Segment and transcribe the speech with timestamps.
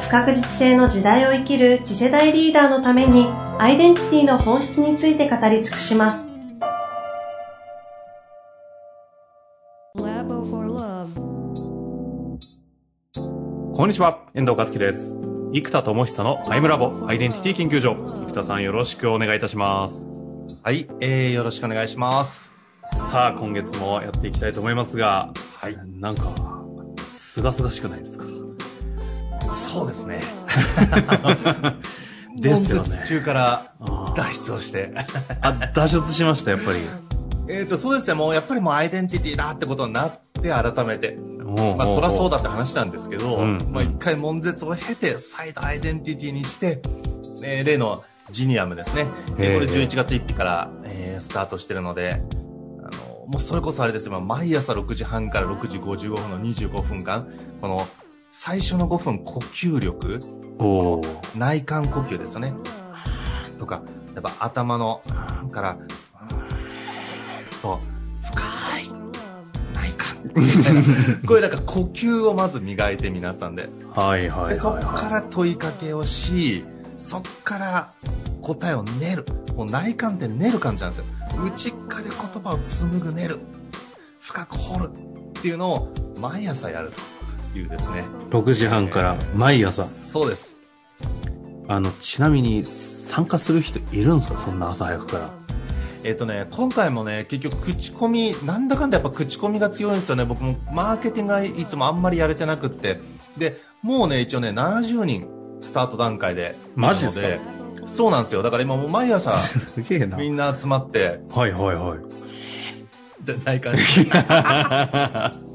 [0.00, 3.26] 不確実性の時代を生きる次世代リーダーのために
[3.58, 6.24] アイデンティティの本質について語り尽くします
[13.74, 15.16] こんにちは、遠藤和樹です。
[15.52, 17.94] 生田智久のアイムラボアイデンティティ研究所。
[18.26, 20.04] 生田さんよろしくお願いいたします。
[20.64, 22.50] はい、えー、よろしくお願いします。
[23.12, 25.78] さあ、今月もやっていきたいと思いますが、はい。
[26.00, 26.32] なんか、
[27.12, 28.24] すがすがしくないですか？
[29.48, 30.20] そうですね。
[32.36, 33.72] ですよね中から
[34.14, 34.92] 脱出をして。
[35.40, 36.78] あ、脱出しました、やっぱり。
[37.48, 41.18] えっと、そうですね、もうやっぱりもうアイデンティティだってことになって、改めて。
[41.76, 46.80] まあ、そりゃそうだって話なんですけど、うんまあ、一回悶絶を経て、再度アイデンティティにして、
[47.42, 49.06] えー例のジニアムですね。
[49.38, 57.26] えーこれ11月1日から、えースタートしてるので、あの、もうそれこそあれですよ、まあ毎朝6時半から6時55分の25分間、
[57.62, 57.88] この、
[58.40, 60.20] 最初の5分呼吸力、
[61.34, 62.52] 内観呼吸ですよね。
[63.58, 63.82] とか、
[64.14, 65.02] やっぱ頭の、
[65.50, 65.76] から、
[67.60, 67.80] と、
[68.22, 68.92] 深い、
[69.74, 71.26] 内観。
[71.26, 73.68] これなんか呼吸をまず磨いて皆さんで。
[73.92, 76.64] はいはいはい、でそっはから問いかけをし、
[76.96, 77.92] そっから
[78.40, 79.26] 答えを練る。
[79.56, 81.04] もう内観って練る感じなんですよ。
[81.44, 83.40] 内側で言葉を紡ぐ練る。
[84.20, 84.90] 深く掘る。
[84.92, 87.17] っていうのを毎朝やると
[87.54, 88.00] いうですね。
[88.00, 88.02] い。
[88.32, 89.86] 6時半から毎朝。
[89.86, 90.56] そうです。
[91.68, 94.38] あの、ちなみに参加する人いるんですか？
[94.38, 95.30] そんな朝早くから。
[96.04, 100.24] えっ、とね、今回もね、結局口コミ、なんだかんだやっぱ口コミが強いんですよね。
[100.24, 103.00] 僕もマーケティングがいつもあんまりやれてなくって。
[103.36, 105.26] で、もうね、一応ね、70人
[105.60, 106.54] スタート段階で。
[106.76, 107.28] マジっすか？
[107.28, 107.40] なの
[107.88, 108.42] そうなんですよ。
[108.42, 113.24] だから今もう毎朝 すげえなみんな集まって、はいはいはい。
[113.24, 113.82] でない感じ。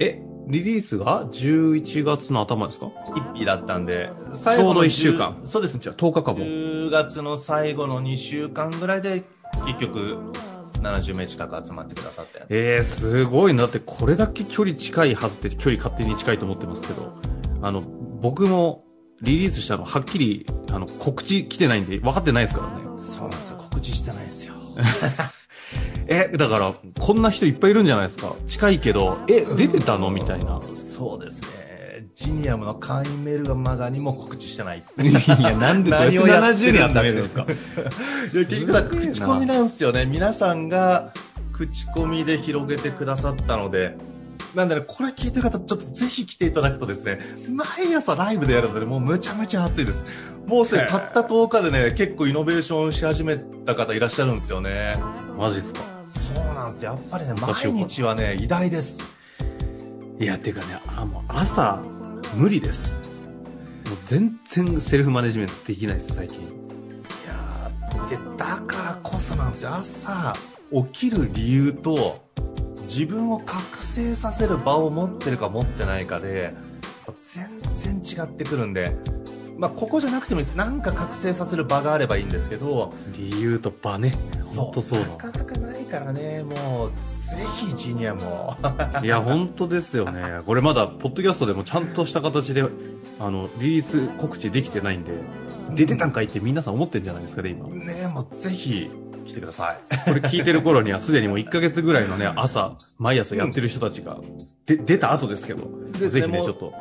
[0.00, 2.90] え、リリースが11月の頭ですか？
[3.34, 5.78] 一日だったんで、ちょうど一週間10そうです。
[5.78, 6.44] じゃあ10日間も。
[6.44, 9.22] 10月の最後の2週間ぐらいで、
[9.66, 10.18] 結局、
[10.80, 12.44] 70名近く集まってくださって。
[12.48, 13.64] えー、すごいな。
[13.64, 17.12] だってこれだけ距離近いはずって距離勝手に近いと思ってますけど、
[17.62, 17.82] あの、
[18.20, 18.84] 僕も
[19.20, 22.98] リリースしたのはっきり、あの、告知来てないんで分かってないですからね。
[22.98, 23.58] そうなんですよ。
[23.58, 24.54] 告知してないですよ。
[26.12, 28.34] え、だから、こんな人いっぱいいるんじゃないですか？
[28.46, 30.10] 近いけど、え、出てたの？
[30.10, 30.60] みたいな。
[30.74, 32.06] そうですね。
[32.14, 34.82] ジニアムの会員メールがマガにも告知してない。
[34.98, 37.42] いや、なんで何をやって70るんだ人集めるんですか。
[37.42, 40.06] いや、結局だ、口コミなんですよね。
[40.06, 41.12] 皆さんが
[41.52, 43.96] 口コミで広げてくださったので、
[44.54, 47.18] なんでね、これ聞いてる方、ちょっとぜひ来ていただくとですね、
[47.48, 50.04] 毎朝ライブでやるので、もうむちゃむちゃ熱いです。
[50.46, 54.94] もうすでにたった10日でね、結構イノベーションし始めた方いらっしゃるんですよね。
[55.38, 55.80] マジっすか？
[56.12, 56.92] そうなんですよ。
[56.92, 59.02] やっぱりね、毎日はね、偉大です。
[60.20, 61.82] いや、てかね、あ、もう朝、
[62.34, 62.92] 無理です。
[63.88, 66.62] もう全然セルフマネジメントできないです、最近。
[68.12, 70.34] いやだからこそなんですよ朝
[70.92, 72.22] 起きる理由と
[72.82, 76.52] 自分を覚醒させる場を持ってるか持ってないかで
[77.20, 78.94] 全然違ってくるんで
[79.62, 84.12] まあここじゃなくてもいいですなんか覚醒させる場があればいいんですけど理由と場ね。
[84.44, 89.00] ほんとそうなかなかないからねもうぜひジニアもだ。
[89.02, 90.40] いや、本当ですよね。
[90.44, 92.62] これまだ、ポッドキャストでもちゃんとした形で、
[93.18, 95.12] あの、リリース告知できてないんで、
[95.74, 97.64] 出てたんかいって皆さん思ってんじゃないですかね、今。
[97.64, 98.90] こねもうぜひ
[99.24, 104.18] 来てくださいれ聞いてる頃にはすでにもう1ヶ月ぐらいのね、朝、毎朝やってる人たちが、
[104.66, 106.74] で、出た後ですけど、ぜひね、ちょっと、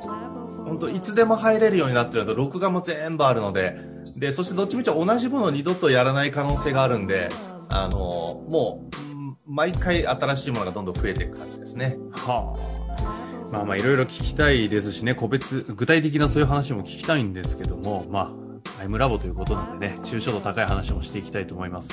[0.71, 3.78] 本当いつでも入れるようになってると、録画も全部あるので、
[4.16, 7.28] で、そしてどっちみち同じものを二度とやらない可能性があるんで、
[7.67, 7.97] あの
[8.47, 11.97] もう、ん毎回新しいものがどんどん増えていく感じですね。
[12.13, 13.51] はあ。
[13.51, 18.34] まあまあいろいろ聞きたいですしね、個別、具体的なそういう話も聞きたいんですけども、ま
[18.81, 21.89] あ、アイムラボということなんでね、抽象度高い話もしていきたいと思います。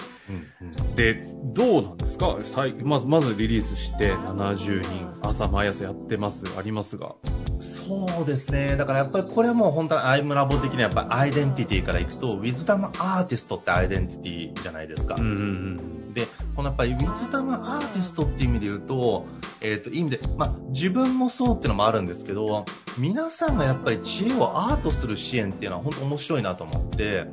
[0.96, 2.36] で、どうなんですか？
[2.40, 7.14] さいまず、まずリリースして70人、朝毎朝やってます、ありますが。
[7.60, 8.76] そうですね。
[8.76, 15.16] だからやっぱりこれはもう本当にアイムラボ的にはやっぱりアイデンティティからいくと、ウィズダムアーティストってアイデンティティじゃないですか。
[15.18, 19.26] うんうんで、このやっぱりウィズダムアーティストっていう意味で言うと、
[19.60, 22.64] えっ、と、意味で、まあ、自分もそうっていうのもあるんですけど、
[22.96, 27.26] 皆さんがやっぱり知恵をアートする支援っていうのは本当面白いなと思って、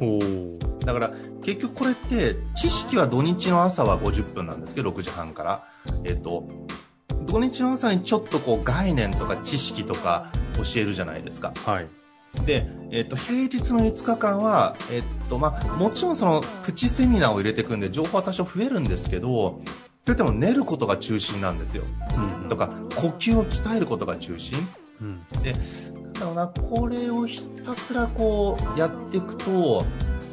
[0.85, 1.11] だから
[1.43, 5.67] 結局これって知識は土日の朝は50分なんですけど6時半から。
[6.03, 6.47] えっ、と
[7.25, 11.53] 土日の朝にちょっとこう概念とか知識とか教えるじゃないですか。
[11.65, 11.87] はい。
[12.45, 19.61] で、えっと平日の5日間は、えっとまあ、もちろんそのプチセミナーを入れていくんで情報は多少増えるんですけど
[20.03, 21.83] といっても寝ることが中心なんですよ
[22.15, 24.55] うんとか呼吸を鍛えることが中心
[25.01, 25.23] うん。
[25.43, 29.85] で、なんだろうな、これをひたすらこうやっていくと、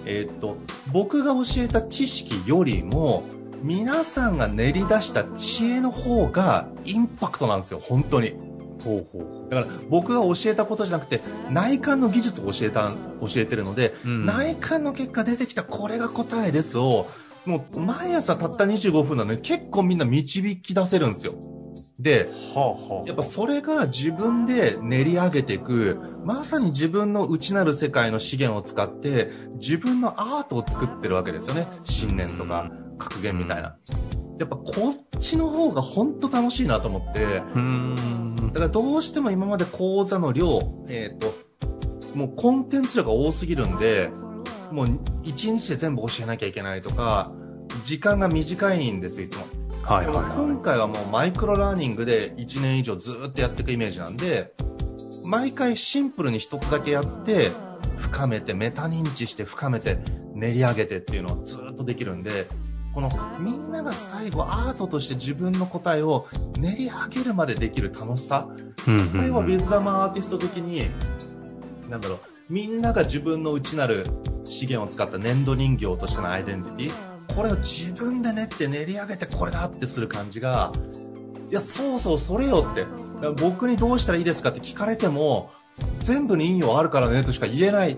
[0.06, 0.56] えっ、と、
[0.92, 3.24] 僕が教えた知識よりも、
[3.62, 8.34] 皆さんが練り出した知恵の方がインパクトなんですよ、本当に。
[8.84, 11.20] ほうほだから僕が教えたことじゃなくて、
[11.50, 12.90] 内観の技術を教えた、
[13.20, 17.08] 教えてるので、うん内観の結果出てきたこれが答えですを、
[17.44, 21.34] もう毎朝たった25分なのに結構みんな導き出せるんですよ。
[21.98, 22.58] で、う。
[22.58, 23.06] はあはあ。
[23.06, 31.66] やっぱそれが自分で練り上げていく、まさに自分の内なる世界の資源を使って、自分のアートを作ってるわけですよね。
[31.84, 33.76] 信念とか格言みたいな。
[34.38, 37.42] やっぱこっちの方が本当楽しいなと思って。
[38.52, 41.32] だからどうしても今まで講座の量、えっ、と、
[42.14, 44.10] もうコンテンツ量が多すぎるんで、
[44.70, 44.86] もう
[45.22, 47.32] 一日で全部教えなきゃいけないとか、
[47.84, 49.44] 時間が短いんですよ、いつも。
[49.82, 54.52] はいはいは今回はもうマイクロラーニングで1年以上ずーっとやっていくイメージなんで、
[55.24, 57.50] 毎回シンプルに一つだけやって、
[57.96, 59.98] 深めて、メタ認知して深めて、
[60.34, 62.46] 練り上げてっていうのをずーっとできるんで、
[62.92, 63.08] この
[63.38, 66.28] みんなが最後アートとして自分の答えを
[66.58, 68.48] 練り上げるまでできる楽しさ。
[68.86, 68.90] い。
[68.90, 70.90] うんこれはビズダマアーティスト的に、
[71.88, 72.18] なんだろう、
[72.50, 74.04] みんなが自分の内なる
[74.44, 80.72] 資源を使った粘土人形としてのアイデンティティ、これを自分で練って練り上げてこれだってする感じが、
[81.50, 82.86] いや、そうそう、それよって。
[83.40, 85.50] 僕にどうしたらいいですかって聞かれても、
[86.00, 87.96] 全部に引用あるからねとしか言えない。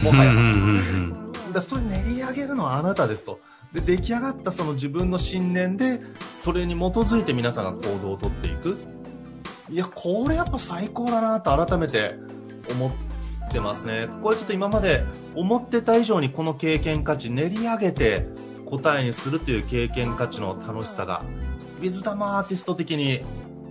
[0.00, 0.30] もはや。
[0.30, 3.40] うんうんうんだそれ練り上げるのはあなたですと。
[3.72, 6.00] で、出来上がったその自分の信念で、
[6.32, 8.78] それに基づいて皆さんが行動をとっていく。
[9.70, 12.14] いや、これやっぱ最高だなと改めて
[12.70, 14.08] 思ってますね。
[14.22, 18.26] これちょっと今まで思ってた以上にこの経験価値練り上げて
[18.66, 21.22] 答えにするという経験価値の楽しさが、
[21.80, 23.20] ウィズダムアーティスト的に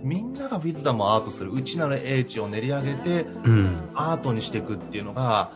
[0.02, 3.58] みんながウィズダムをアートする内なる英知を練り上げてうん。
[3.58, 3.88] うん。
[3.94, 5.52] アートにしていくっていうのが、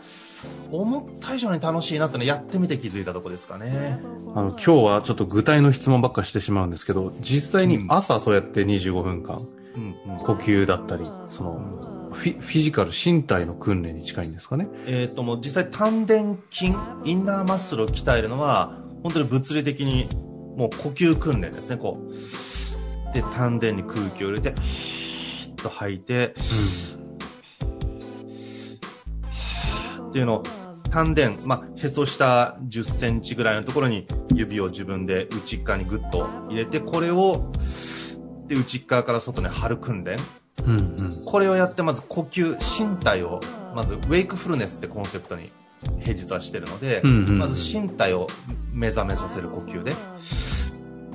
[0.70, 4.00] 思った以上に楽しいなってのやってみて気づいたとこですかね。
[4.34, 9.38] あの、今日はちょっと具体の質問ばっかしてしまうんですけど、実際に朝そうやって25分間、
[9.76, 10.18] うんうん。
[10.18, 14.68] 呼吸だったり、その、フィフィジカル、身体の訓練に近いんですかね。
[14.86, 16.14] えっ、ともう実際丹田
[16.50, 16.72] 筋、
[17.04, 20.08] インナーマッスルを鍛えるのは、本当に物理的に
[20.56, 23.12] もう呼吸訓練ですね、こう。
[23.12, 26.34] で、丹田に空気を入れて、ヒーッと吐いて、
[30.14, 30.42] っていうのを、
[30.90, 37.50] 丹田、まあ、へそ下10センチぐらいのところに指を自分で内側にグッと入れて、これを、
[38.46, 40.16] で、内側から外に張る訓練。
[40.64, 40.76] うん。
[40.76, 41.22] うん。
[41.24, 42.56] これをやってまず呼吸
[42.86, 43.40] 身体を
[43.74, 45.50] まずウェイクフルネスってコンセプトに
[45.98, 48.28] 平日はしてるので、うんうんまず身体を
[48.72, 49.92] 目覚めさせる呼吸で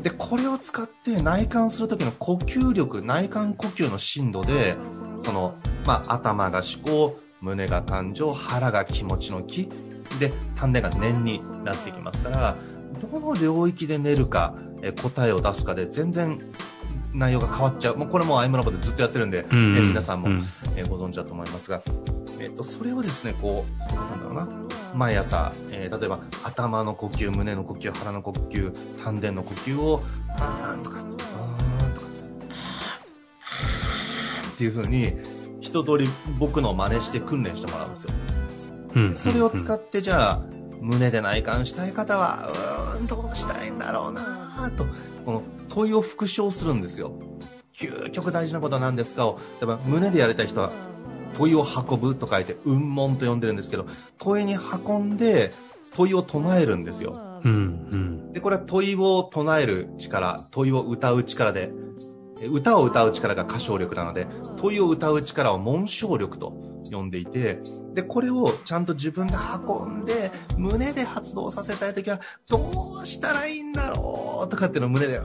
[0.03, 4.75] でこれを使って内観する時の呼吸力内観呼吸の深度で
[5.21, 5.55] その、
[5.85, 9.69] まあ、頭が思考胸が感情腹が気持ちの気。
[10.19, 12.55] で丹田が念になってきますから
[12.99, 16.39] どの領域で寝るかえ答えを出すかで全然
[17.13, 17.97] 内容が変わっちゃう。
[17.97, 20.43] もうこれもうアイムラボでずっとやってるんで、うんえ皆さんも、うん
[20.75, 21.81] えーご存知だと思いますが、
[22.39, 24.47] えっとそれをですねこうなんだろうな。
[24.93, 28.71] 毎朝、えー例えば頭の呼吸胸の呼吸腹の呼吸
[29.03, 30.01] 丹田の呼吸を
[30.39, 32.07] あーんとかあーんとか
[34.53, 35.13] っていう風に
[35.69, 36.07] 一通り
[36.39, 38.13] 僕の真似して訓練してもらうんですよ
[38.95, 39.15] うん。
[39.15, 40.41] それを使ってじゃあ
[40.81, 42.49] 胸で内観したい方は
[42.95, 44.85] うーんどうしたいんだろうなと
[45.25, 47.13] この問いを復唱するんですよ
[47.73, 50.71] 究極大事なことは何ですかを例えば胸でやりたい人は
[51.33, 53.85] 問いを運ぶと書いて雲門と呼んでるんですけど
[54.17, 55.51] 問いに運んで
[55.93, 57.89] 問いを唱えるんですようん。
[57.91, 58.33] うん。
[58.33, 61.71] でこれは問いを唱える力問いを歌う力でえ
[62.47, 64.27] 歌を歌う力が歌唱力なので
[64.57, 66.53] 問いを歌う力を紋章力と
[66.91, 67.59] 呼んでいて
[67.93, 69.33] でこれをちゃんと自分で
[69.67, 75.23] 運んで胸で発動させたい時はどうしたらいいんだろうとかっていうのを胸であ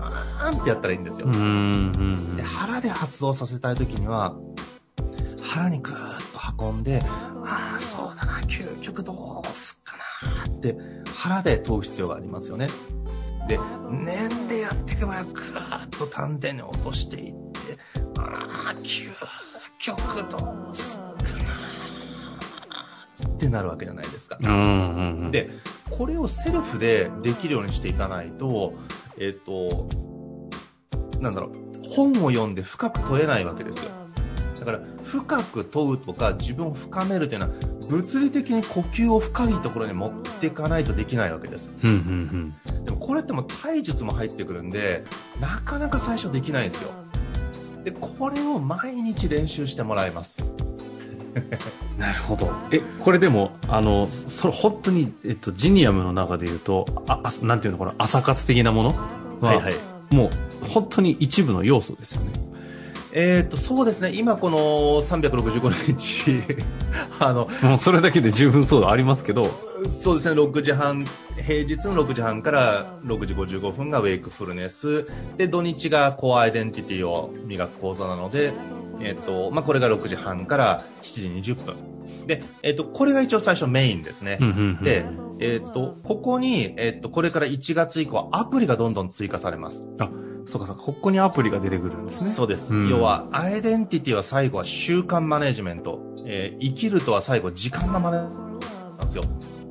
[0.50, 1.28] ーんってやったらいいんですよ、
[2.36, 2.42] で。
[2.42, 4.34] 腹で発動させたい時には
[5.42, 7.00] 腹にグーッと運んで
[7.42, 10.76] ああそうだな究極どうすっかなって
[11.14, 12.66] 腹で問う必要がありますよね
[13.48, 13.58] で、
[13.90, 15.43] 念でやっていけば、ぐーっ
[15.94, 17.78] と丹田に落としていって、
[18.18, 19.10] ああ、究
[19.78, 19.98] 極
[20.30, 21.74] どうすっかな
[23.34, 24.38] ってなるわけじゃないですか。
[24.40, 25.30] うんうんうん。
[25.30, 25.50] で、
[25.90, 28.74] これをセルフでできるようにしていかないと、
[29.18, 29.88] えっ、と、
[31.20, 31.52] なんだろう、
[31.90, 33.90] 本を読んで深く問えないわけですよ。
[34.58, 37.52] だから、深く問うとか自分を深めるというのは、
[37.88, 41.70] 物理的に呼吸を深いところに持っていかないとできないわけです。
[41.82, 42.73] うんうんでも
[43.04, 45.04] これってもう体術も入ってくるんで、
[45.38, 46.88] なかなか最初できないんですよ。
[47.84, 50.42] で、これを毎日練習してもらいます。
[50.42, 52.00] うん。
[52.00, 52.50] なるほど。
[52.70, 58.88] え、これでも、あの、それ本当に、えっと、ジニアムの中で言うと、あ、あなんていうのかな、朝活的なもの？
[59.42, 59.74] は、はいはい。
[60.14, 60.30] も
[60.62, 62.32] う、本当に一部の要素ですよね。
[63.12, 64.58] えーっと、そうですね、今この
[65.02, 66.42] 365日、
[67.20, 71.04] あの、もうそれだけで十分そうありますけど、そうですね、6時半、
[71.36, 75.04] 平日の6時半から6時55分がウェイクフルネス。
[75.36, 78.52] で、土日がコアアイデンティティを磨く講座なので、
[79.00, 81.76] えっ、と、まあ、これが6時半から7時20分。
[82.26, 84.38] で、えっ、と、これが一応最初メインですね。
[84.40, 85.06] うんうんうんで、
[85.40, 89.88] えっ、と、ここに、えっ、と、これから1月以降、アプリがどんどん追加されます。
[89.98, 90.08] あ、
[90.46, 92.28] そうかそうか、ここにアプリが出てくるんですね。
[92.28, 92.72] そうです。
[92.72, 96.00] うん要は、アイデンティティは最後は習慣マネジメント。
[96.26, 99.24] えー生きるとは最後時間のマネジメントなんですよ。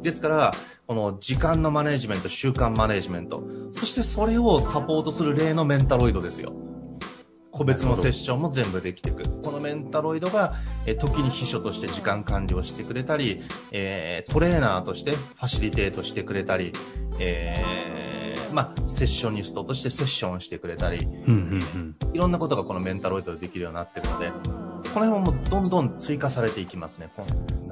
[0.03, 0.51] ですから、
[0.85, 3.43] この時間のマネジメント、習慣マネジメント。
[3.71, 6.53] そしてそれをサポートする例のメンタロイドですよ。
[7.51, 9.23] 個別のセッションも全部できていく。
[9.41, 10.55] このメンタロイドが、
[10.85, 13.41] えー時に秘書として時間管理をしてくれたり、
[13.71, 16.73] えートレーナーとしてファシリテートしてくれたり、
[17.19, 22.15] えーまあ、セッショニストとしてセッションをしてくれたり、うんうんうん。
[22.15, 24.31] いろんなことがこのメンタロイドでできるようになってるので、
[24.93, 27.09] この辺はもうどんどん追加されていきますね。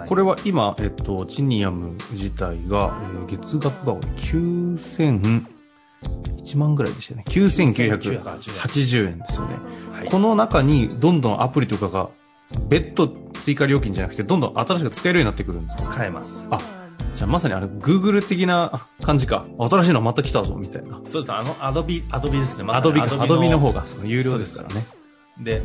[0.07, 5.45] これは今、えっと、ジニアム自体が、えー月額が9000、
[6.43, 7.23] 1万ぐらいでしたね。
[7.27, 9.55] 9980円ですよね。
[9.93, 12.09] はいこの中にどんどんアプリとかが
[12.67, 15.95] 別途追加料金じゃなくて、どんどん新しく使えるようになってくるんですか？
[15.95, 16.47] 使えます。
[16.49, 16.57] あ、
[17.13, 19.45] じゃあまさにあれ、Google 的な感じか。
[19.59, 20.99] 新しいのまた来たぞ、みたいな。
[21.05, 21.31] そうです。
[21.31, 22.63] あの、アドビ、アドビですね。
[22.63, 23.81] まアドビか、アドビの方が。
[23.81, 24.85] が、その有料ですからね。
[25.39, 25.61] で、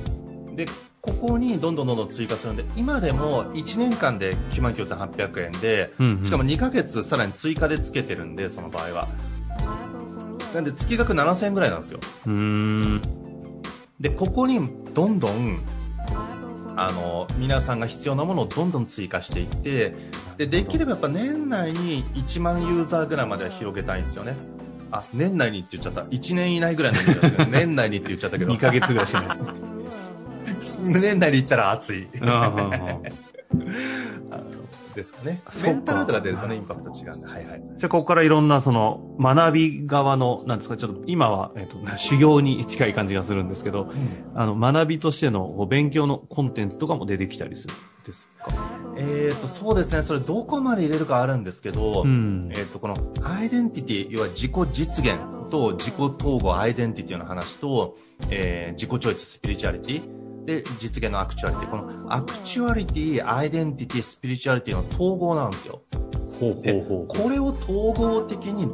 [0.55, 0.67] で、
[1.07, 9.09] ここにどんどんどんどん追加するんで、今でも1年間で99,800円で、うんうんしかも2ヶ月さらに追加でつけてるんで、その場合は。
[10.55, 12.01] なんで月額7000円ぐらいなんですよ。
[12.27, 13.03] うーん。
[14.01, 14.61] で、ここに
[14.95, 15.61] どんどん、
[16.77, 19.95] あの、皆さんが必要なものをどんどん追加していって、
[20.37, 24.35] で、できればやっぱ年内に1万ユーザーぐらいまでは広げたいんですよね。
[24.91, 26.03] あ、年内にって言っちゃった。
[26.03, 29.76] 1年以内ぐらいの意味なんですけど、 年内にって言っちゃったけど2、ヶ月ぐらいしてないですね。
[30.87, 32.09] 年内に行ったら熱い。
[34.95, 35.43] ですかね。
[35.63, 37.27] メンタルとか出るとね、インパクト違うんで。
[37.27, 37.63] はいはい。
[37.77, 43.93] じゃあ、ここからいろんな、その、学び側の、なんですか、ちょっと、今は、えっ、と、修行に近い感じがするんですけど、
[44.35, 47.77] あの、学びとしての、勉強のコンテンツとかも出てきたりするん
[48.07, 48.47] ですか？
[48.97, 50.03] えっ、と、そうですね。
[50.03, 55.19] それどこまで入れるかあるんですけど、うんえっ、と、このアイデンティティ、要は自己実現
[55.51, 57.99] と自己統合アイデンティティの話と、
[58.31, 60.16] えー自己チョイススピリチュアリティ
[60.47, 61.71] で、実現のアクチュアリティ。
[61.71, 65.83] このアクチュアリティ、アイデンティティ、スピリチュアリティの統合なんですよ。
[66.41, 68.71] ほうでこれを統合的に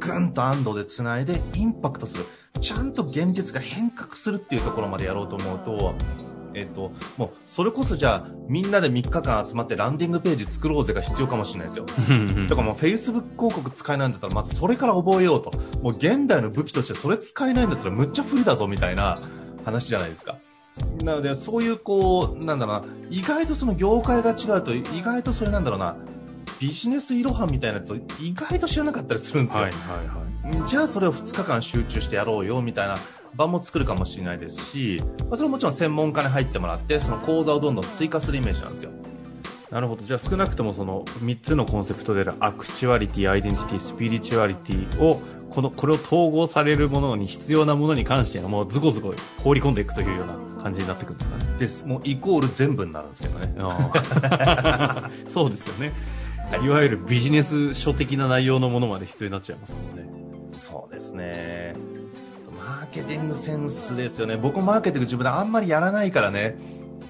[0.00, 2.24] グンと and でつないでインパクトする。
[2.60, 5.94] ちゃんと現実が変革するっていうところまでやろうと思うと、
[6.52, 11.86] えっ、と、もう、それこそじゃあ、みんなで3日間集まってランディングページ作ろうぜが必要かもしれないですよ。
[12.48, 15.52] だからもう Facebook 広告使えないんだったら、まずそれから覚えようと。
[15.80, 19.18] もう現代の武器としてそれ使えないんだったらむっちゃ不利だぞみたいな
[19.64, 20.36] 話じゃないですか。
[21.04, 25.96] なので、そういうこう、なんだろうな、意外とその業界が違うと、意外とそれなんだろうな、
[26.60, 29.62] ビジネスイロハンみたいなやつを意外と知らなかったりするんですよ。
[29.62, 30.68] はいはいはい。
[30.68, 32.96] じゃあそれを2日間集中してやろうよみたいな
[33.34, 38.90] 場も作るかもしれないですし、まあ、それはもちろん専門家に入ってもらって、その講座をどんどん追加するイメージなんですよ。
[39.70, 40.04] なるほど。
[40.04, 51.44] じゃあ少なくともその3つのコンセプトであるアクチュアリティ、アイデンティティ、スピリチュアリティを、この、これを統合されるものに必要なものに関してはもうズコズコ放り込んでいくというような感じになっていくんですかね。
[51.58, 51.86] です。
[51.86, 53.54] もうイコール全部になるんですけどね。
[55.28, 55.92] そうですよね。
[56.64, 60.50] いわゆるビジネス書的な内容のものまで必要になっちゃいますもんね。
[60.58, 61.74] そうですね。
[62.58, 64.36] マーケティングセンスですよね。
[64.36, 66.56] 僕もマーケティング自分であんまりやらないからね、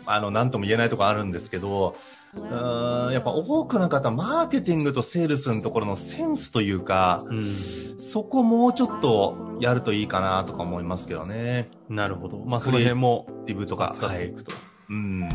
[0.07, 1.97] あの、なんとも言えないとこあるんですけど、
[2.37, 7.55] うーんやっぱ多くの方、マーケティングとセールスのところのセンスというか、うん。
[7.99, 11.71] そこもうちょっとやるといいかなとか思いますけどね。
[11.89, 12.39] なるほど。
[12.39, 14.53] まあその辺もディブとか使っていくと。
[14.91, 15.29] うん。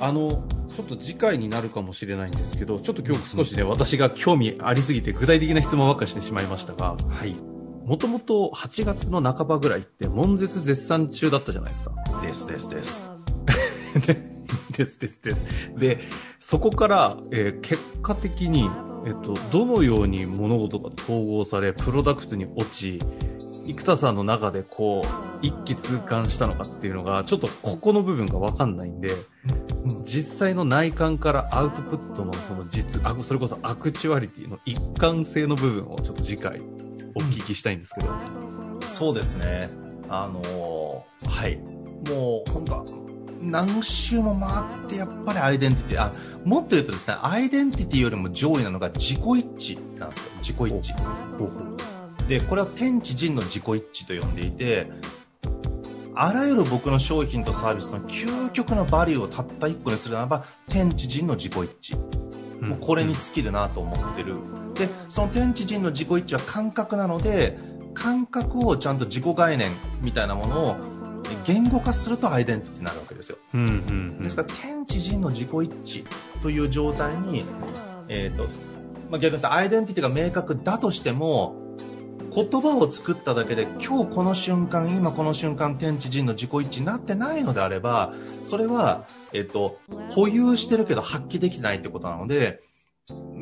[0.00, 7.34] あの、ちょっと次回になるかもしれないんですけど、ちょっと今日少しね、私が興味ありすぎて具体的な質問ばっかしてしまいましたが、はい。
[7.84, 11.92] もともと8月の半ばぐらいって悶絶絶賛中だったじゃないですか。
[12.22, 13.17] ですですです。
[14.00, 15.46] ですですです。
[15.76, 15.98] で、
[16.40, 18.70] そこから、えー、結果的に、
[19.06, 22.98] えっと、どのように物事が統合され、プロダクトに落ち、
[23.66, 29.10] 生田さんの中でこう、一気通貫したのかっていうのが、ちょっとここの部分がわかんないんで、
[30.04, 36.60] 実際の内観からアウトプットのその実、あ、それこそアクチュアリティの一貫性の部分をちょっと次回
[37.14, 38.08] お聞きしたいんですけど。
[38.86, 39.68] そうですね。
[40.08, 41.58] あのー、はい。
[42.10, 43.07] もう、本当
[43.40, 46.12] 何周も回ってやっぱりアイデンティティ、あ、
[46.44, 50.30] もっと言うとですね、アイデンティティよりも上位なのが自己一致なんですよ。
[50.40, 52.28] 自己一致。
[52.28, 54.90] で、これは天地人の自己一致と呼んでいて、
[56.14, 62.18] あらゆる僕の商品とサービスの究極のバリューをたった1個にするならば、天地人の自己一致。
[62.60, 64.34] もうこれに尽きるなと思ってる。
[64.74, 67.56] で、その天地人の自己一致は感覚なので、
[67.94, 69.70] 感覚をちゃんと自己概念
[70.02, 70.76] みたいなものを
[71.48, 73.38] 言語化するとアイデンティティになるわけですよ。
[73.54, 77.42] うんうんうん、ですから天地人の自己一致という状態に、
[78.08, 78.44] えーと
[79.10, 81.56] まあ、逆に言うとアイデンティティが明確だとしても
[82.34, 88.12] 言葉を作っただけで今日この瞬間今この瞬間天地人の自己一致になってないのであれば
[88.44, 89.78] それは、えっと、
[90.10, 92.60] 保有してるけど発揮できてないってことなので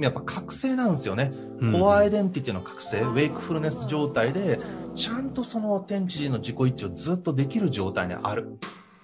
[0.00, 1.30] やっぱ覚醒なんですよね、
[1.60, 4.58] うん、コアアイデンティティの覚醒ウェイクフルネス状態で
[4.94, 8.58] ちゃんとその天地人の自己一致をずっとできる状態にある。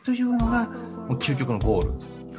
[0.04, 1.90] というのがもう究極のゴール。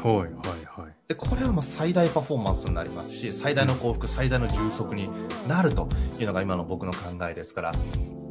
[0.01, 0.93] はいはいはい。
[1.07, 5.09] でこれはもう最大パフォーマンスになりますし最大の幸福最大の充足に
[5.47, 5.87] なると
[6.19, 6.99] いうのが今の僕の考
[7.29, 7.71] えですから、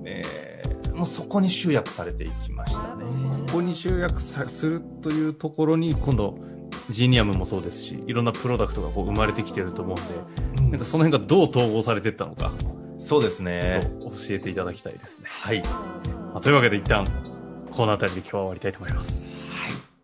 [0.04, 3.04] えー、もうそこに集約されていきましたね。
[3.46, 6.38] ここに集約するというところに今度
[6.90, 12.52] ジーニアムもそうですしいろんなプロダクトがこう生まれてきてると思うんで、うん、なんかその辺がどう統合されていったのか
[13.02, 13.80] そうですね。
[14.00, 15.24] 教えていただきたいですね。
[15.28, 17.04] はい、まあ、というわけで一旦
[17.72, 19.36] この辺りで今日は終わりたいと思います。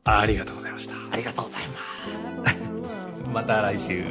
[0.05, 0.21] はい。
[0.21, 0.95] ありがとうございました。
[1.13, 2.63] ありがとうございます。
[3.33, 4.05] また来週